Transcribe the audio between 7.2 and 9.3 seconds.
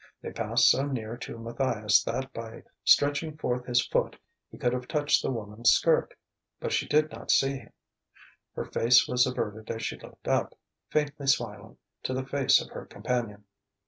see him; her face was